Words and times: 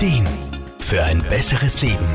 Ideen 0.00 0.26
für 0.78 1.04
ein 1.04 1.22
besseres 1.24 1.82
Leben. 1.82 2.08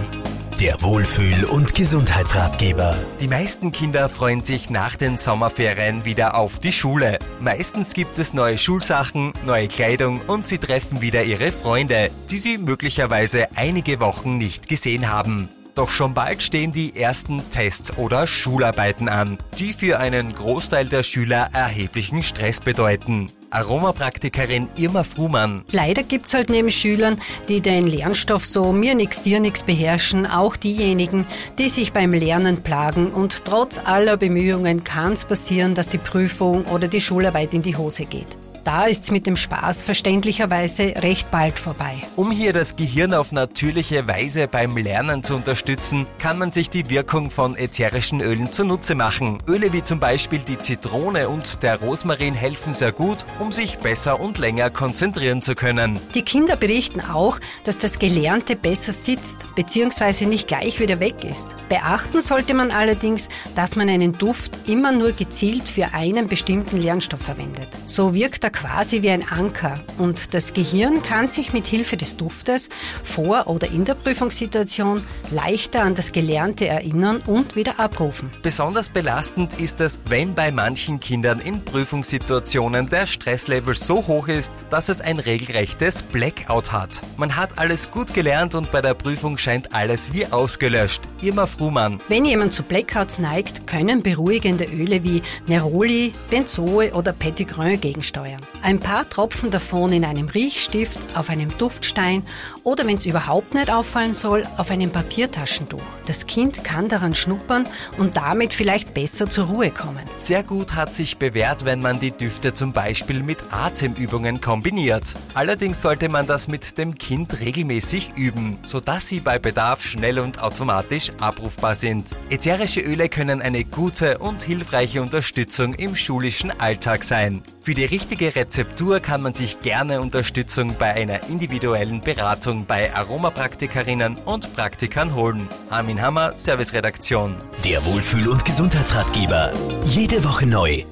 Der 0.59 0.81
Wohlfühl- 0.81 1.45
und 1.45 1.75
Gesundheitsratgeber. 1.75 2.97
Die 3.21 3.27
meisten 3.27 3.71
Kinder 3.71 4.09
freuen 4.09 4.43
sich 4.43 4.71
nach 4.71 4.95
den 4.95 5.19
Sommerferien 5.19 6.03
wieder 6.03 6.33
auf 6.33 6.57
die 6.57 6.71
Schule. 6.71 7.19
Meistens 7.39 7.93
gibt 7.93 8.17
es 8.17 8.33
neue 8.33 8.57
Schulsachen, 8.57 9.33
neue 9.45 9.67
Kleidung 9.67 10.21
und 10.21 10.47
sie 10.47 10.57
treffen 10.57 11.01
wieder 11.01 11.21
ihre 11.25 11.51
Freunde, 11.51 12.09
die 12.31 12.37
sie 12.37 12.57
möglicherweise 12.57 13.49
einige 13.55 13.99
Wochen 13.99 14.39
nicht 14.39 14.67
gesehen 14.67 15.11
haben. 15.11 15.49
Doch 15.75 15.91
schon 15.91 16.15
bald 16.15 16.41
stehen 16.41 16.71
die 16.71 16.99
ersten 16.99 17.47
Tests 17.51 17.97
oder 17.97 18.25
Schularbeiten 18.25 19.09
an, 19.09 19.37
die 19.59 19.73
für 19.73 19.99
einen 19.99 20.33
Großteil 20.33 20.87
der 20.87 21.03
Schüler 21.03 21.49
erheblichen 21.53 22.23
Stress 22.23 22.61
bedeuten. 22.61 23.29
Aromapraktikerin 23.55 24.67
Irma 24.75 25.03
Fruhmann. 25.03 25.63
Leider 25.71 26.03
gibt's 26.03 26.33
halt 26.33 26.49
neben 26.49 26.69
Schülern, 26.71 27.21
die 27.47 27.61
den 27.61 27.87
Lernstoff 27.87 28.45
so 28.45 28.73
mir 28.73 28.95
nix, 28.95 29.21
dir 29.21 29.39
nix 29.39 29.63
beherrschen, 29.63 30.25
auch 30.25 30.57
diejenigen, 30.57 31.25
die 31.57 31.69
sich 31.69 31.93
beim 31.93 32.11
Lernen 32.11 32.63
plagen 32.63 33.11
und 33.11 33.45
trotz 33.45 33.79
aller 33.79 34.17
Bemühungen 34.17 34.83
kann's 34.83 35.25
passieren, 35.25 35.73
dass 35.73 35.87
die 35.87 35.97
Prüfung 35.97 36.65
oder 36.65 36.89
die 36.89 36.99
Schularbeit 36.99 37.53
in 37.53 37.61
die 37.61 37.77
Hose 37.77 38.05
geht. 38.05 38.37
Da 38.65 38.85
ist's 38.85 39.11
mit 39.11 39.27
dem 39.27 39.37
Spaß 39.37 39.83
verständlicherweise 39.83 40.95
recht 40.97 41.29
bald 41.29 41.59
vorbei. 41.59 42.01
Um 42.15 42.31
hier 42.31 42.51
das 42.51 42.75
Gehirn 42.75 43.13
auf 43.13 43.31
natürliche 43.31 44.07
Weise 44.07 44.47
beim 44.47 44.75
Lernen 44.75 45.21
zu 45.21 45.35
unterstützen, 45.35 46.07
kann 46.17 46.39
man 46.39 46.51
sich 46.51 46.71
die 46.71 46.89
Wirkung 46.89 47.29
von 47.29 47.55
ätherischen 47.55 48.21
Ölen 48.21 48.51
zunutze 48.51 48.95
machen. 48.95 49.37
Öle 49.47 49.71
wie 49.71 49.83
zum 49.83 49.99
Beispiel 49.99 50.39
die 50.39 50.57
Zitrone 50.57 51.29
und 51.29 51.61
der 51.61 51.79
Rosmarin 51.79 52.33
helfen 52.33 52.73
sehr 52.73 52.91
gut, 52.91 53.17
um 53.37 53.51
sich 53.51 53.77
besser 53.77 54.19
und 54.19 54.39
länger 54.39 54.71
konzentrieren 54.71 55.43
zu 55.43 55.53
können. 55.53 55.99
Die 56.15 56.23
Kinder 56.23 56.55
berichten 56.55 57.01
auch, 57.01 57.39
dass 57.65 57.77
das 57.77 57.99
Gelernte 57.99 58.55
besser 58.55 58.93
sitzt 58.93 59.45
bzw. 59.53 60.25
nicht 60.25 60.47
gleich 60.47 60.79
wieder 60.79 60.99
weg 60.99 61.23
ist. 61.23 61.49
Beachten 61.69 62.19
sollte 62.19 62.55
man 62.55 62.71
allerdings, 62.71 63.27
dass 63.53 63.75
man 63.75 63.89
einen 63.89 64.13
Duft 64.13 64.67
immer 64.67 64.91
nur 64.91 65.11
gezielt 65.11 65.69
für 65.69 65.93
einen 65.93 66.27
bestimmten 66.27 66.77
Lernstoff 66.77 67.21
verwendet. 67.21 67.67
So 67.85 68.15
wirkt 68.15 68.43
er 68.43 68.54
quasi 68.55 69.01
wie 69.01 69.09
ein 69.09 69.27
Anker 69.29 69.79
und 69.97 70.33
das 70.33 70.53
Gehirn 70.53 71.03
kann 71.03 71.27
sich 71.27 71.51
mit 71.51 71.67
Hilfe 71.67 71.97
des 71.97 72.15
Duftes 72.15 72.69
vor 73.03 73.47
oder 73.47 73.69
in 73.69 73.83
der 73.83 73.95
Prüfungssituation 73.95 75.01
leichter 75.29 75.83
an 75.83 75.93
das 75.93 76.11
Gelernte 76.11 76.67
erinnern 76.67 77.21
und 77.27 77.55
wieder 77.55 77.79
abrufen. 77.79 78.31
Besonders 78.41 78.89
belastend 78.89 79.59
ist 79.59 79.81
es, 79.81 79.99
wenn 80.07 80.35
bei 80.35 80.51
manchen 80.51 80.99
Kindern 80.99 81.39
in 81.39 81.63
Prüfungssituationen 81.63 82.89
der 82.89 83.07
Stresslevel 83.07 83.75
so 83.75 84.07
hoch 84.07 84.27
ist, 84.29 84.51
dass 84.69 84.89
es 84.89 85.01
ein 85.01 85.19
regelrechtes 85.19 86.03
Blackout 86.03 86.71
hat. 86.71 87.01
Man 87.17 87.35
hat 87.35 87.57
alles 87.57 87.91
gut 87.91 88.13
gelernt 88.13 88.55
und 88.55 88.71
bei 88.71 88.81
der 88.81 88.93
Prüfung 88.93 89.37
scheint 89.37 89.73
alles 89.73 90.13
wie 90.13 90.25
ausgelöscht. 90.27 91.01
Irma 91.21 91.45
Fruhmann. 91.45 91.99
Wenn 92.07 92.23
jemand 92.23 92.53
zu 92.53 92.63
Blackouts 92.63 93.19
neigt, 93.19 93.67
können 93.67 94.01
beruhigende 94.01 94.65
Öle 94.65 95.03
wie 95.03 95.21
Neroli, 95.47 96.13
Benzoe 96.29 96.93
oder 96.93 97.11
Petitgrain 97.11 97.81
gegensteuern. 97.81 98.44
Ein 98.61 98.79
paar 98.79 99.07
Tropfen 99.07 99.51
davon 99.51 99.93
in 99.93 100.03
einem 100.03 100.27
Riechstift, 100.27 100.99
auf 101.15 101.29
einem 101.29 101.55
Duftstein 101.57 102.23
oder 102.63 102.87
wenn 102.87 102.97
es 102.97 103.05
überhaupt 103.05 103.53
nicht 103.53 103.69
auffallen 103.69 104.13
soll, 104.13 104.47
auf 104.57 104.71
einem 104.71 104.89
Papiertaschentuch. 104.89 105.83
Das 106.07 106.25
Kind 106.25 106.63
kann 106.63 106.89
daran 106.89 107.13
schnuppern 107.13 107.67
und 107.97 108.17
damit 108.17 108.53
vielleicht 108.53 108.93
besser 108.93 109.29
zur 109.29 109.45
Ruhe 109.45 109.69
kommen. 109.69 110.01
Sehr 110.15 110.41
gut 110.41 110.73
hat 110.73 110.93
sich 110.93 111.17
bewährt, 111.17 111.65
wenn 111.65 111.81
man 111.81 111.99
die 111.99 112.11
Düfte 112.11 112.53
zum 112.53 112.73
Beispiel 112.73 113.21
mit 113.21 113.37
Atemübungen 113.51 114.41
kombiniert. 114.41 115.13
Allerdings 115.35 115.81
sollte 115.81 116.09
man 116.09 116.25
das 116.25 116.47
mit 116.47 116.77
dem 116.77 116.95
Kind 116.95 117.39
regelmäßig 117.39 118.13
üben, 118.15 118.57
sodass 118.63 119.07
sie 119.07 119.19
bei 119.19 119.37
Bedarf 119.37 119.83
schnell 119.83 120.17
und 120.17 120.41
automatisch 120.41 121.11
abrufbar 121.19 121.75
sind. 121.75 122.15
Ätherische 122.29 122.81
Öle 122.81 123.09
können 123.09 123.41
eine 123.41 123.63
gute 123.63 124.17
und 124.17 124.41
hilfreiche 124.41 125.01
Unterstützung 125.01 125.73
im 125.75 125.95
schulischen 125.95 126.51
Alltag 126.59 127.03
sein. 127.03 127.43
Für 127.65 127.73
die 127.73 127.85
richtige 127.85 128.35
Rezeptur 128.35 128.99
kann 128.99 129.23
man 129.23 129.33
sich 129.33 129.59
gerne 129.59 129.99
Unterstützung 129.99 130.75
bei 130.77 130.93
einer 130.93 131.27
individuellen 131.29 131.99
Beratung 131.99 132.67
bei 132.67 132.93
Aromapraktikerinnen 132.93 134.17
und 134.17 134.53
Praktikern 134.53 135.15
holen. 135.15 135.49
Armin 135.71 135.99
Hammer, 135.99 136.33
Serviceredaktion. 136.37 137.35
Der 137.63 137.83
Wohlfühl- 137.85 138.27
und 138.27 138.45
Gesundheitsratgeber. 138.45 139.51
Jede 139.83 140.23
Woche 140.23 140.45
neu 140.45 140.83